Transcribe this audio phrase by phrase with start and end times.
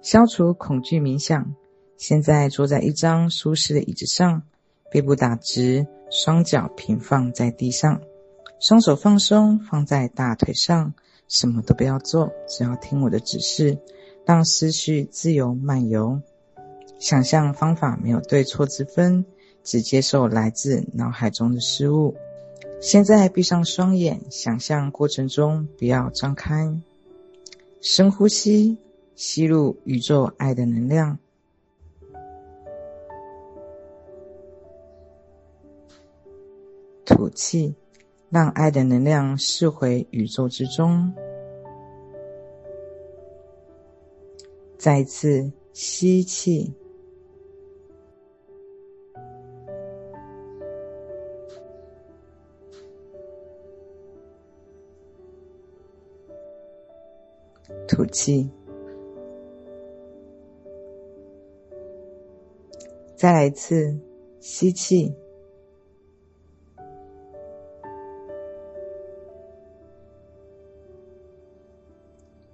[0.00, 1.54] 消除恐惧冥想。
[1.96, 4.42] 现在坐在一张舒适的椅子上，
[4.90, 8.00] 背部打直，双脚平放在地上，
[8.60, 10.94] 双手放松放在大腿上，
[11.26, 13.78] 什么都不要做，只要听我的指示，
[14.24, 16.20] 让思绪自由漫游。
[17.00, 19.24] 想象方法没有对错之分，
[19.64, 22.14] 只接受来自脑海中的事物。
[22.80, 26.80] 现在闭上双眼，想象过程中不要张开，
[27.80, 28.78] 深呼吸，
[29.18, 31.18] 吸入宇宙爱的能量。
[37.04, 37.74] 吐气，
[38.30, 41.12] 让爱的能量释回宇宙之中。
[44.78, 46.72] 再次吸气，
[57.88, 58.48] 吐气，
[63.18, 63.98] 再来一次
[64.38, 65.12] 吸气。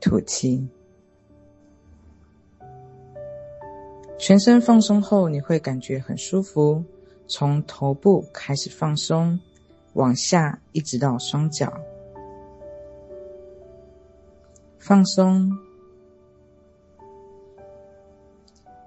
[0.00, 0.66] 吐气，
[4.18, 6.82] 全身放松后，你会感觉很舒服。
[7.26, 9.38] 从头部开始放松，
[9.92, 11.70] 往下一直到双脚，
[14.78, 15.50] 放松，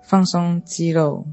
[0.02, 1.26] 放松肌肉，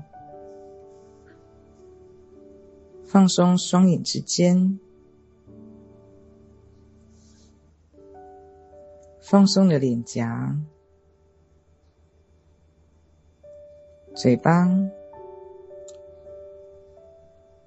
[3.06, 4.78] 放松双眼之间。
[9.28, 10.56] 放松的脸颊、
[14.14, 14.68] 嘴巴、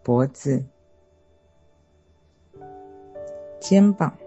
[0.02, 0.64] 脖子、
[3.60, 4.18] 肩膀、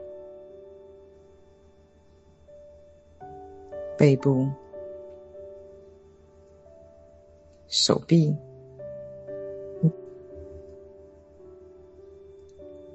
[3.97, 4.47] 背部、
[7.67, 8.37] 手臂、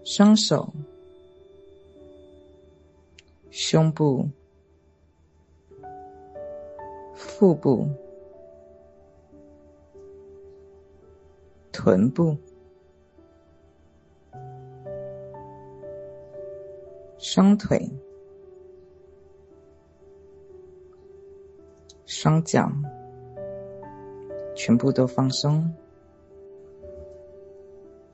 [0.09, 0.73] 双手。
[3.51, 4.29] 胸部、
[7.13, 7.89] 腹部、
[11.73, 12.37] 臀部、
[17.17, 17.89] 双腿、
[22.05, 22.71] 双脚，
[24.55, 25.69] 全部都放松，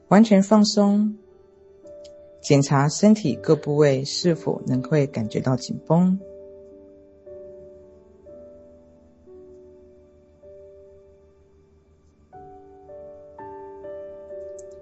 [0.07, 1.15] 完全放松。
[2.43, 6.19] 检查身体各部位是否能会感觉到紧绷，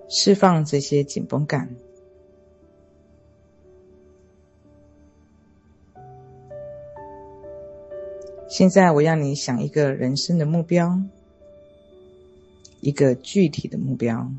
[0.10, 1.70] 释放这些紧绷感。
[8.50, 11.00] 现在我要你想一个人生的目标，
[12.80, 14.32] 一个具体的目标。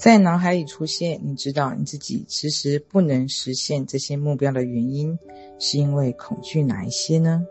[0.00, 5.18] 在脑海里出现，你知道你自己其实不能实现这些目标的原因，
[5.58, 7.44] 是因为恐惧哪一些呢？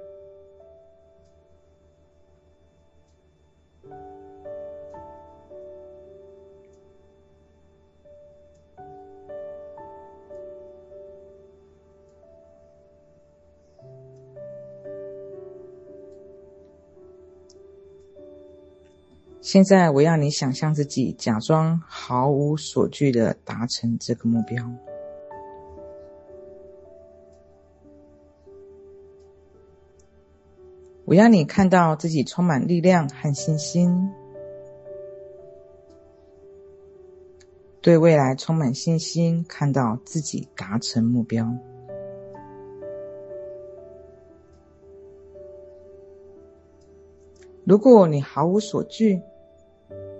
[19.41, 24.69] 现在我要你想象自己假装毫无所惧地达成这个目标。
[31.05, 34.11] 我要你看到自己充满力量和信心，
[37.81, 41.51] 对未来充满信心，看到自己达成目标。
[47.63, 49.21] 如果你毫无所惧，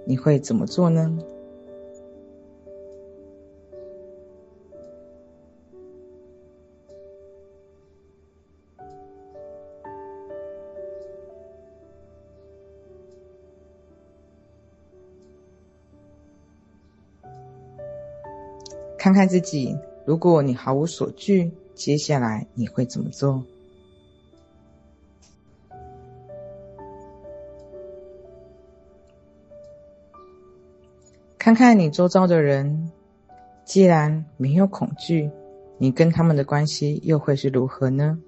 [0.09, 1.19] 你会怎么做呢？
[18.97, 23.44] 看看自己，如果你毫无所惧，接下来你会怎么做？
[31.50, 32.92] 看看你周遭的人
[33.66, 35.31] 既然没有恐惧
[35.80, 38.19] 你跟他们的关系又会是如何呢？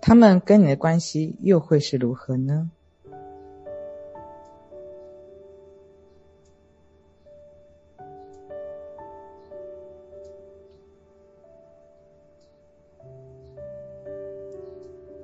[0.00, 2.70] 他们跟你的关系又会是如何呢？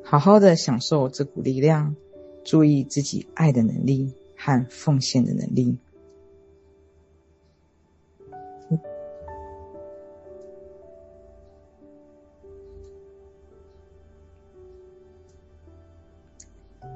[0.08, 1.96] 好好的享受这股力量，
[2.44, 5.78] 注意自己爱的能力和奉献的能力。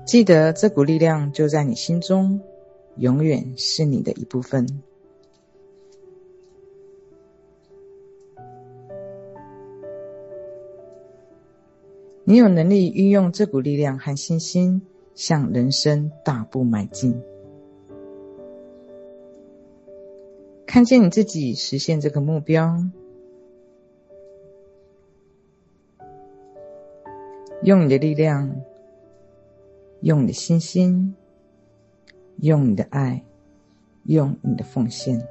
[0.06, 2.40] 记得这股力量就在你心中，
[2.96, 4.84] 永远是你的一部分。
[12.30, 14.82] 你有能力运用这股力量和信心，
[15.16, 17.20] 向人生大步迈进。
[20.64, 22.84] 看见你自己实现这个目标，
[27.64, 28.62] 用你的力量。
[30.02, 31.16] 用你的信心，
[32.36, 33.24] 用你的爱，
[34.04, 35.26] 用你的奉献，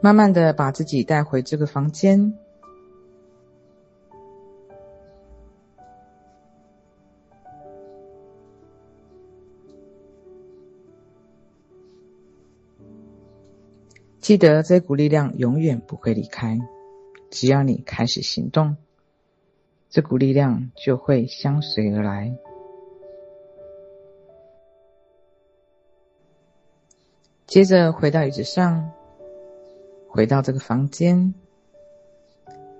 [0.00, 2.32] 慢慢的把自己带回这个房间。
[14.20, 16.58] 记得这股力量永远不会离开，
[17.30, 18.76] 只要你开始行动，
[19.88, 22.36] 这股力量就会相随而来。
[27.46, 28.92] 接着回到椅子上，
[30.08, 31.34] 回到这个房间，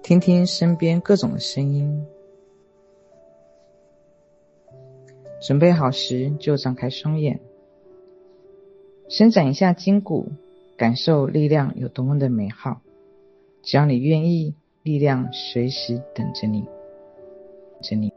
[0.03, 2.05] 听听身边各种的声音。
[5.41, 7.39] 准备好时就张开双眼，
[9.09, 10.33] 伸展一下筋骨。
[10.77, 12.83] 感受力量有多么的美好，
[13.63, 14.55] 只要你愿意，
[14.85, 18.13] 力量随时等着你，等着你。